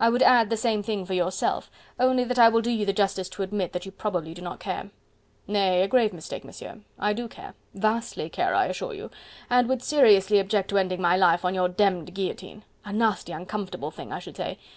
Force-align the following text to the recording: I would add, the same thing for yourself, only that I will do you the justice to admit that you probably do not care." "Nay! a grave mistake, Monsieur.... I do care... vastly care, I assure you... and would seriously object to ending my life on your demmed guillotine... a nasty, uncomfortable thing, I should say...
I 0.00 0.08
would 0.08 0.24
add, 0.24 0.50
the 0.50 0.56
same 0.56 0.82
thing 0.82 1.04
for 1.04 1.14
yourself, 1.14 1.70
only 1.96 2.24
that 2.24 2.40
I 2.40 2.48
will 2.48 2.60
do 2.60 2.70
you 2.72 2.84
the 2.84 2.92
justice 2.92 3.28
to 3.28 3.44
admit 3.44 3.72
that 3.72 3.86
you 3.86 3.92
probably 3.92 4.34
do 4.34 4.42
not 4.42 4.58
care." 4.58 4.90
"Nay! 5.46 5.82
a 5.82 5.86
grave 5.86 6.12
mistake, 6.12 6.44
Monsieur.... 6.44 6.80
I 6.98 7.12
do 7.12 7.28
care... 7.28 7.54
vastly 7.72 8.28
care, 8.30 8.52
I 8.52 8.66
assure 8.66 8.94
you... 8.94 9.12
and 9.48 9.68
would 9.68 9.84
seriously 9.84 10.40
object 10.40 10.70
to 10.70 10.78
ending 10.78 11.00
my 11.00 11.16
life 11.16 11.44
on 11.44 11.54
your 11.54 11.68
demmed 11.68 12.12
guillotine... 12.14 12.64
a 12.84 12.92
nasty, 12.92 13.30
uncomfortable 13.30 13.92
thing, 13.92 14.12
I 14.12 14.18
should 14.18 14.36
say... 14.36 14.58